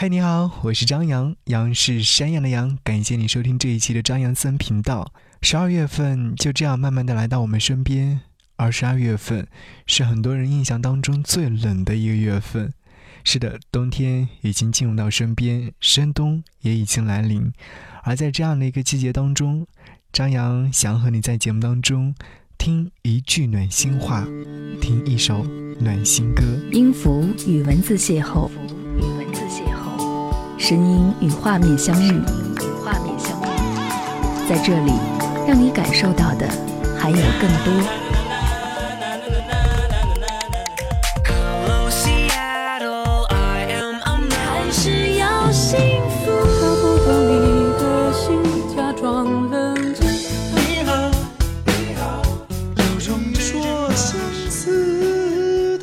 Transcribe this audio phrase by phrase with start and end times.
[0.00, 2.78] 嗨，你好，我是张扬，杨是山羊的羊。
[2.84, 5.12] 感谢你收听这一期的张扬森频道。
[5.42, 8.20] 十二月份就这样慢慢的来到我们身边，
[8.54, 9.48] 而十二月份
[9.88, 12.72] 是很多人印象当中最冷的一个月份。
[13.24, 17.52] 是的，冬天已经进入到身边，深冬也已经来临。
[18.04, 19.66] 而在这样的一个季节当中，
[20.12, 22.14] 张扬想和你在节目当中
[22.56, 24.24] 听一句暖心话，
[24.80, 25.44] 听一首
[25.80, 26.44] 暖心歌。
[26.70, 28.48] 音符与文字邂逅。
[30.68, 32.20] 声音与画面相遇，
[32.84, 34.92] 画面相遇，在这里，
[35.46, 36.46] 让你感受到的
[37.00, 37.72] 还有更多。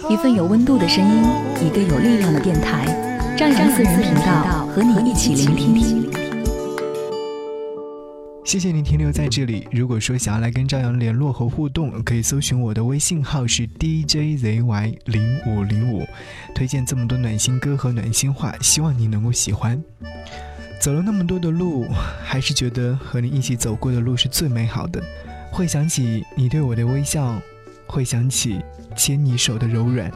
[0.07, 1.23] 一份有温度的声音，
[1.59, 2.85] 一个有力量的电台，
[3.45, 4.65] 张扬私人频道。
[4.65, 6.11] 和你一起聆听。
[8.43, 9.67] 谢谢您停留在这里。
[9.71, 16.07] 如果说想要来跟张扬联络和互动，可以搜寻我的微信号是 DJZY 零五零五。
[16.55, 19.79] 推荐这么多暖心歌和暖心话，希望你能够喜欢。
[20.81, 21.85] 走了那么多的路，
[22.23, 24.99] 还是觉得和你一起走过的路是最美好的。
[25.51, 27.39] 会想起你对我的微笑，
[27.85, 28.59] 会想起
[28.95, 30.11] 牵你手的柔软，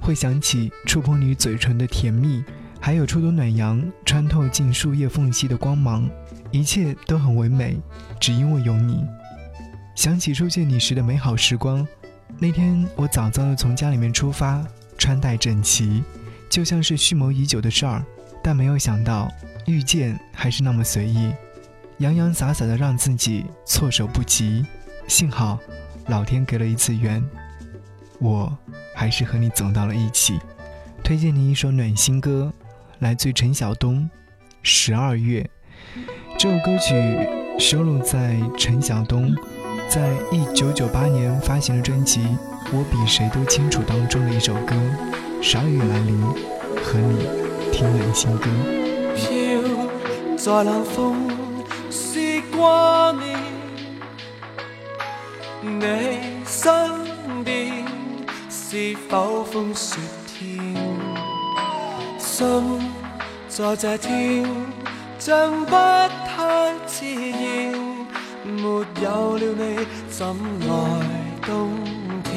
[0.00, 2.42] 会想起触碰你嘴唇的甜蜜。
[2.84, 6.10] 还有初冬暖阳穿透进树叶缝隙的光芒，
[6.50, 7.80] 一切都很唯美，
[8.18, 9.06] 只因为有你。
[9.94, 11.86] 想起初见你时的美好时光，
[12.40, 14.66] 那天我早早的从家里面出发，
[14.98, 16.02] 穿戴整齐，
[16.50, 18.04] 就像是蓄谋已久的事儿，
[18.42, 19.30] 但没有想到
[19.64, 21.32] 遇见还是那么随意，
[21.98, 24.66] 洋洋洒洒的让自己措手不及。
[25.06, 25.56] 幸好，
[26.08, 27.24] 老天给了一次缘，
[28.18, 28.52] 我
[28.92, 30.40] 还是和你走到了一起。
[31.04, 32.52] 推荐你一首暖心歌。
[33.02, 34.08] 来自陈晓东，
[34.62, 35.42] 《十二月》
[36.38, 36.94] 这首歌曲
[37.58, 39.34] 收录在陈晓东
[39.88, 42.20] 在一九九八年发行的专辑
[42.72, 44.76] 《我比谁都清楚》当中的一首歌。
[45.42, 46.20] 十二月来临，
[46.80, 47.26] 和你
[47.72, 48.48] 听暖心歌。
[49.16, 51.28] 飘在冷风
[51.90, 53.36] 是挂念，
[55.60, 57.84] 你身边
[58.48, 60.76] 是否风雪天？
[62.18, 63.01] 心。
[63.54, 64.46] 在这天，
[65.18, 67.74] 像不太自然，
[68.46, 70.72] 没有了你，怎来
[71.42, 71.70] 冬
[72.24, 72.32] 天？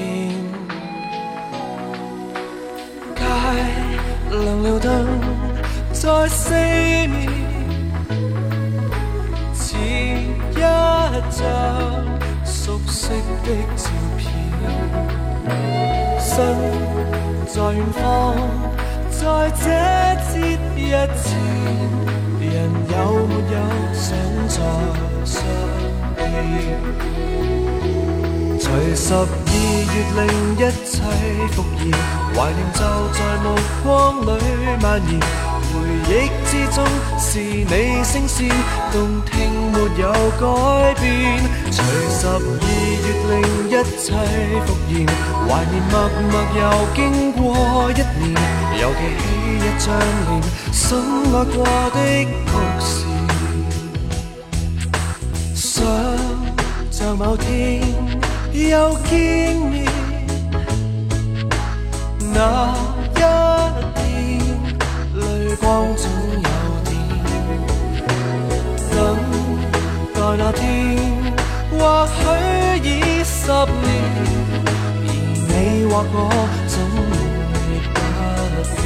[3.15, 3.23] 街
[4.29, 5.07] 亮了灯，
[5.93, 7.31] 在四面，
[9.53, 10.59] 似一
[11.31, 11.41] 张
[12.43, 13.11] 熟悉
[13.45, 14.27] 的照片，
[16.19, 16.35] 身
[17.47, 18.03] 在远方。
[19.25, 19.65] 在这
[20.31, 20.37] 节
[20.75, 20.77] 日
[21.17, 21.25] 前，
[22.39, 22.45] 人
[22.91, 22.93] 有
[23.25, 23.57] 没有
[23.91, 24.05] 想
[24.47, 24.53] 再
[25.25, 25.33] 相
[26.15, 26.21] 见？
[28.59, 28.63] 随
[28.93, 29.17] 十二
[29.49, 30.21] 月令
[30.53, 30.93] 一切
[31.53, 31.89] 复燃，
[32.35, 32.79] 怀念就
[33.13, 33.45] 在目
[33.83, 33.83] 光
[34.21, 34.29] 里
[34.79, 35.11] 蔓延。
[35.73, 35.73] 回
[36.07, 36.11] 忆
[36.45, 36.77] 之中
[37.17, 38.37] 是你声线，
[38.93, 39.33] 动听
[39.71, 40.05] 没有
[40.37, 40.43] 改
[41.01, 41.03] 变。
[41.71, 42.63] 随十二月
[43.31, 43.41] 令
[43.75, 44.07] 一切
[44.65, 44.95] 复燃，
[45.45, 45.93] 怀念默
[46.31, 46.59] 默又
[46.95, 46.97] 经
[47.33, 47.41] 过
[47.91, 47.93] 一
[48.23, 48.31] 年。
[48.79, 49.23] 又记起
[49.59, 49.85] 一张
[50.29, 50.31] 脸，
[50.71, 50.79] 深
[51.33, 51.55] 爱过
[51.91, 51.97] 的
[52.45, 52.87] 故事，
[55.53, 55.83] 想
[56.89, 57.81] 像某天
[58.53, 59.85] 又见面，
[62.33, 62.37] 那
[63.13, 63.19] 一
[63.93, 64.03] 天
[65.15, 65.21] 泪
[65.59, 65.65] 光
[65.97, 66.03] 总
[66.33, 66.47] 有
[66.85, 66.89] 点，
[68.91, 68.95] 等
[70.13, 70.63] 待那天
[71.77, 72.13] 或许
[72.83, 72.89] 已
[73.23, 73.87] 十年，
[75.01, 75.07] 而
[75.47, 75.49] 你
[75.85, 76.15] 或我
[76.67, 77.09] 总会
[77.93, 77.97] 不
[78.81, 78.83] 变。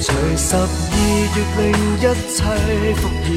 [0.00, 0.58] 随十二
[1.34, 1.62] 月令
[1.98, 2.38] 一切
[2.96, 3.28] 复现，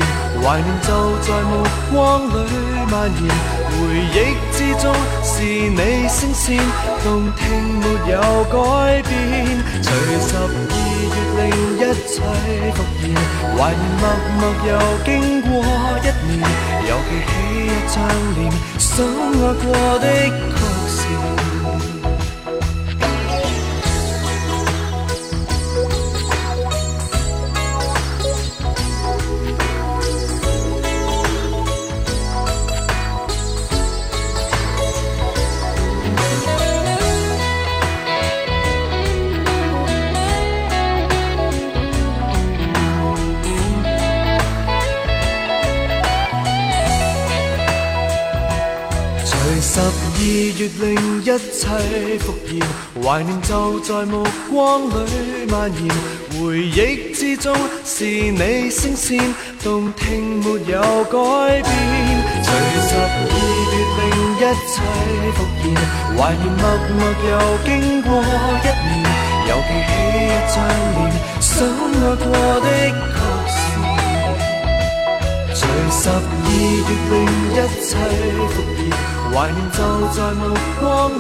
[0.42, 0.90] 怀念就
[1.22, 1.52] 在目
[1.92, 1.94] 光
[2.30, 2.32] 里
[2.90, 3.26] 蔓延。
[3.74, 3.78] 回
[4.14, 4.16] 忆
[4.54, 4.84] 之中
[5.24, 6.44] 是你声线，
[7.04, 7.06] 动
[7.36, 7.42] 听
[7.80, 8.56] 没有改
[9.04, 9.12] 变。
[9.82, 9.86] 随
[10.20, 10.40] 十二
[10.72, 11.42] 月令
[11.78, 12.16] 一切
[12.74, 13.04] 复现，
[13.58, 14.02] 怀念默
[14.40, 14.72] 默又
[15.04, 15.12] 经
[15.42, 15.52] 过
[16.00, 16.08] 一
[16.42, 17.32] 又记起
[17.66, 17.96] 一张
[18.36, 20.06] 脸，深爱过的
[20.56, 20.58] 曲
[20.88, 21.33] 线。
[51.34, 51.66] 一切
[52.20, 52.62] 复燃，
[53.04, 54.94] 怀念就在目光里
[55.50, 55.90] 蔓延。
[56.40, 59.20] 回忆之中是你声线，
[59.64, 61.18] 动听没有改
[61.64, 61.68] 变。
[62.44, 62.54] 随
[62.86, 63.02] 十二
[63.34, 63.36] 月
[63.98, 64.02] 令
[64.38, 64.40] 一
[64.70, 64.74] 切
[65.34, 65.66] 复燃，
[66.16, 66.62] 怀念默
[66.94, 67.34] 默又
[67.66, 67.68] 经
[68.04, 68.08] 过
[68.62, 69.02] 一年，
[69.50, 70.56] 又记起一张
[70.94, 71.02] 脸，
[71.42, 72.24] 想爱过
[72.62, 72.66] 的
[73.10, 73.18] 确
[73.50, 73.56] 是。
[75.56, 76.12] 随十二
[76.46, 76.56] 月
[77.10, 77.12] 令
[77.50, 77.90] 一切
[78.54, 78.94] 复燃，
[79.34, 79.80] 怀念就
[80.14, 81.20] 在目光里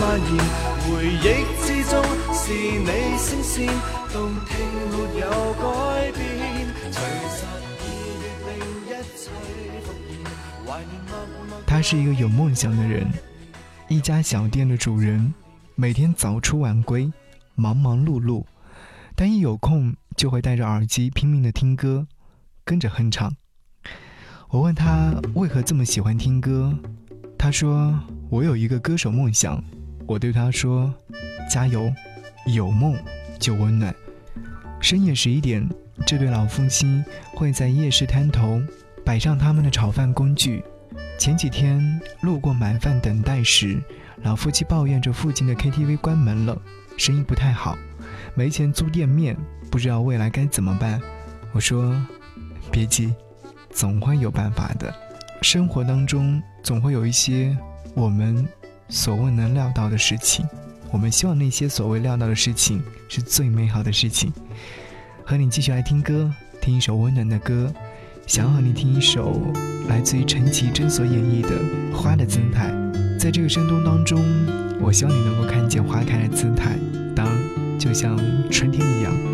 [0.00, 0.42] 蔓延。
[0.88, 2.02] 回忆之中
[2.32, 3.66] 是你声线，
[4.10, 4.56] 动听
[4.90, 6.22] 没有改变。
[11.66, 13.06] 他是一个有梦想的人，
[13.88, 15.34] 一家小店的主人，
[15.74, 17.12] 每天早出晚归，
[17.54, 18.44] 忙忙碌碌，
[19.14, 22.06] 但一有空就会戴着耳机拼命的听歌，
[22.64, 23.34] 跟着哼唱。
[24.48, 26.74] 我问他为何这么喜欢听歌，
[27.42, 27.92] 他说
[28.30, 29.60] ：“我有一个歌手梦想。”
[30.06, 30.94] 我对他说
[31.50, 31.92] ：“加油，
[32.46, 32.96] 有梦
[33.36, 33.92] 就温暖。”
[34.80, 35.68] 深夜十一点，
[36.06, 37.02] 这对老夫妻
[37.34, 38.62] 会在夜市摊头
[39.04, 40.62] 摆上他们的炒饭工具。
[41.18, 43.82] 前几天路过买饭等待时，
[44.22, 46.56] 老夫妻抱怨着附近的 KTV 关门了，
[46.96, 47.76] 生意不太好，
[48.36, 49.36] 没钱租店面，
[49.68, 51.00] 不知道未来该怎么办。
[51.50, 52.00] 我说
[52.70, 53.12] ：“别急，
[53.68, 54.94] 总会有办法的。
[55.42, 57.56] 生活当中总会有一些
[57.94, 58.46] 我们。”
[58.88, 60.46] 所未能料到的事情，
[60.90, 64.30] 我们希望那些所谓料到的事情是最美好的事情。
[65.24, 66.30] 和你继续来听歌，
[66.60, 67.72] 听一首温暖的歌，
[68.26, 69.40] 想要和你听一首
[69.88, 71.48] 来自于陈绮贞所演绎的
[71.94, 72.70] 《花的姿态》。
[73.18, 74.20] 在这个深冬当中，
[74.78, 76.76] 我希望你能够看见花开的姿态，
[77.16, 77.26] 当
[77.78, 78.14] 就像
[78.50, 79.31] 春天一样。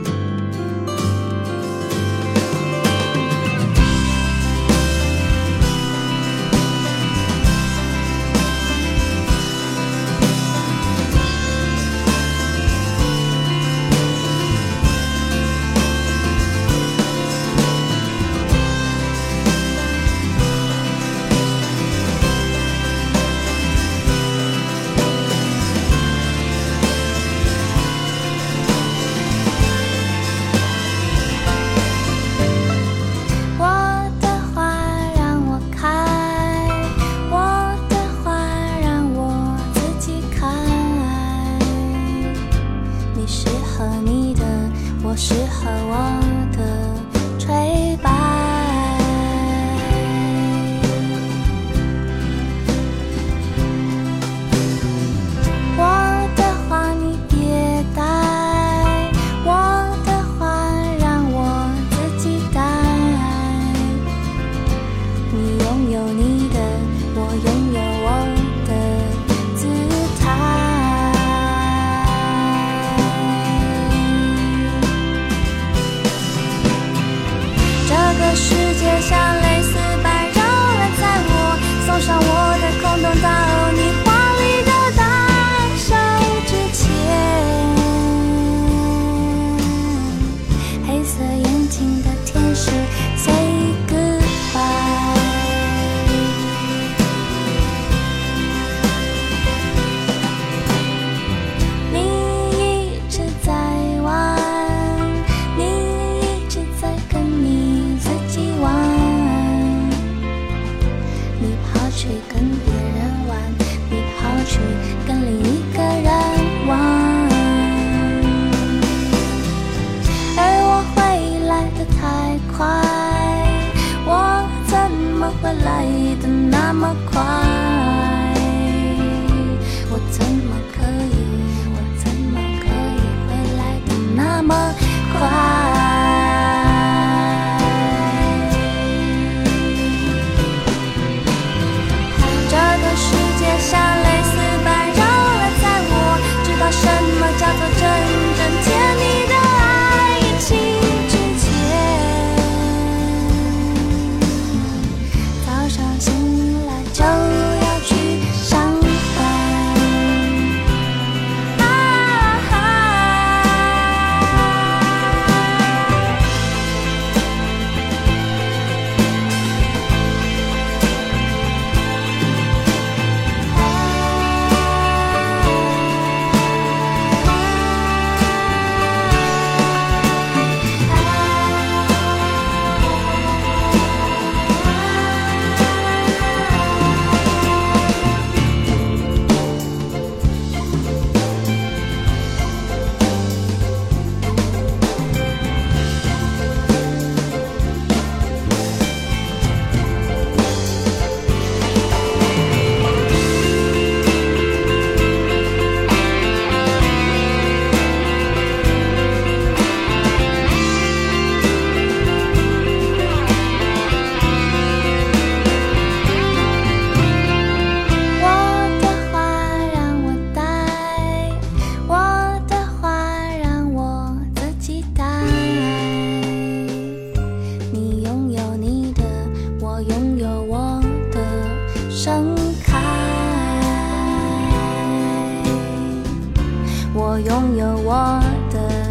[237.00, 238.87] 我拥有我的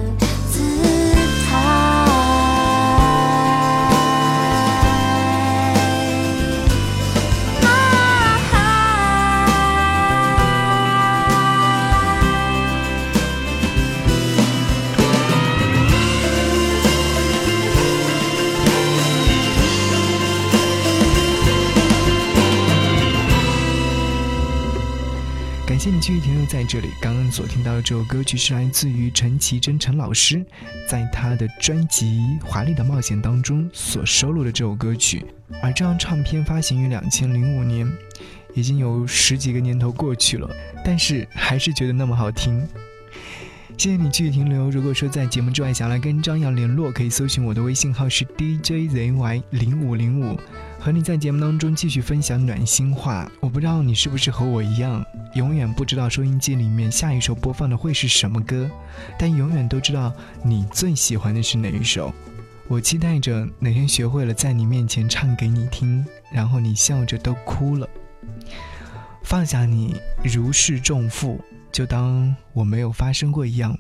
[25.91, 26.89] 你继续停留在这里。
[26.99, 30.45] 刚刚所听到的这首歌曲是来自于陈绮贞陈老师，
[30.87, 35.25] 在她的专辑《华丽的冒险》当中所收录的这首歌曲。
[35.61, 37.89] 而这张唱片发行于两千零五年，
[38.53, 40.49] 已经有十几个年头过去了，
[40.83, 42.67] 但是还是觉得那么好听。
[43.77, 44.69] 谢谢你继续停留。
[44.69, 50.37] 如果说在节目之外想来跟张扬联络，可以搜寻我的微信号是 DJZY 零五零五，
[50.87, 53.29] 和你在节目当中继续分享暖心话。
[53.41, 58.71] 我不知道你是不是和我一样，永远不知道收音机里面下一首播放的会是什么歌，
[59.19, 60.13] 但永远都知道
[60.45, 62.13] 你最喜欢的是哪一首。
[62.69, 67.85] 我期待着哪天学会了在你面前唱给你听，然后你笑着都哭了。
[69.23, 71.37] 放下你如释重负。
[71.69, 73.77] 就当我没有发生过一样，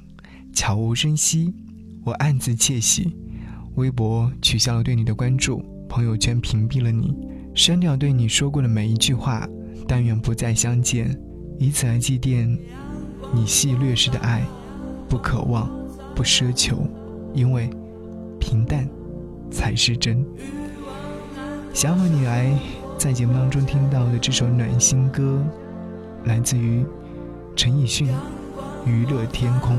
[0.53, 1.53] 悄无声息。
[2.03, 3.15] 我暗自窃喜，
[3.75, 7.15] 微博取消了对你的关注，朋友圈屏蔽了你，
[7.53, 9.47] 删掉对你说过的每一句话。
[9.87, 11.17] 但愿不再相见，
[11.57, 12.57] 以此来祭奠
[13.33, 14.43] 你细略时的爱。
[15.07, 15.69] 不渴望，
[16.13, 16.85] 不奢求，
[17.33, 17.69] 因为
[18.39, 18.87] 平淡
[19.49, 20.25] 才是真。
[21.73, 22.51] 想和你来
[22.97, 25.43] 在节目当中听到的这首暖心歌，
[26.25, 26.83] 来自于。
[27.55, 28.07] 陈奕迅，
[28.85, 29.75] 《娱乐天空》，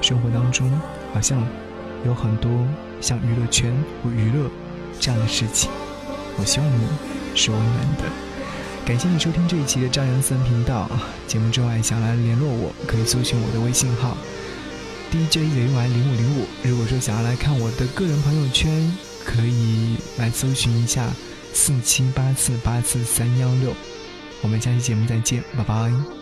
[0.00, 0.70] 生活当中
[1.12, 1.44] 好像
[2.06, 2.48] 有很多
[3.00, 4.48] 像娱乐圈或娱乐
[5.00, 5.70] 这样的事情。
[6.36, 6.86] 我希望你
[7.34, 8.04] 是温暖的。
[8.84, 10.90] 感谢你收听这一期的张扬森频道。
[11.26, 14.16] 节目之外想来联络我，可以搜寻我的微信号
[15.10, 16.46] DJZY 零五零五。
[16.62, 18.92] 如果说想要来看我的个人朋友圈，
[19.24, 21.08] 可以来搜寻一下
[21.52, 23.72] 四七八四八四三幺六。
[24.42, 26.13] 我们下期节目再见，拜拜。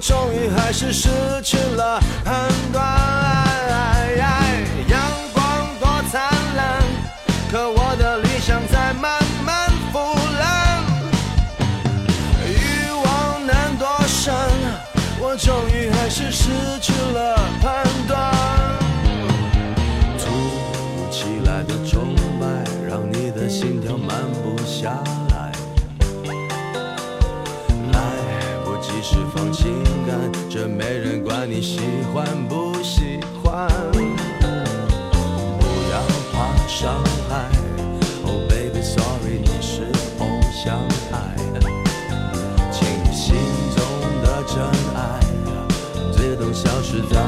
[0.00, 1.08] 终于还是失
[1.42, 3.97] 去了判断。
[29.58, 30.16] 情感，
[30.48, 31.80] 这没人管你喜
[32.14, 33.68] 欢不喜欢。
[33.90, 33.98] 不
[35.90, 36.00] 要
[36.32, 37.50] 怕伤害
[38.24, 40.78] ，Oh baby sorry，你是偶像
[41.10, 41.34] 派，
[42.70, 43.34] 请你心
[43.74, 43.82] 中
[44.22, 44.56] 的真
[44.94, 45.18] 爱
[46.12, 47.18] 自动消失在。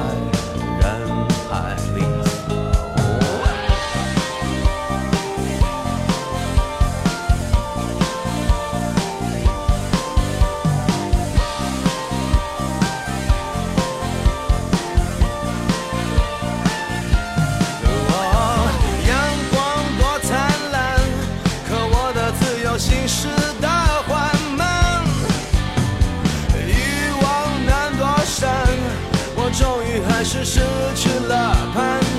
[30.43, 30.61] 是失
[30.95, 32.10] 去了盼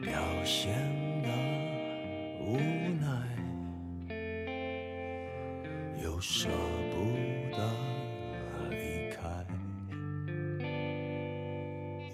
[0.00, 0.12] 表
[0.44, 0.72] 现
[1.22, 1.28] 的
[2.40, 2.56] 无
[3.00, 3.06] 奈，
[6.00, 6.48] 又舍
[6.92, 6.94] 不
[7.50, 7.58] 得
[8.70, 9.44] 离开，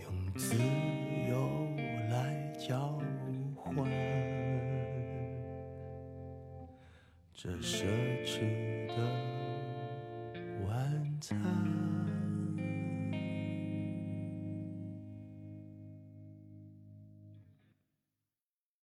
[0.03, 0.57] 用自
[1.29, 1.33] 由
[2.09, 2.99] 来交
[3.55, 3.87] 换。
[7.35, 7.85] 这奢
[8.25, 8.64] 侈。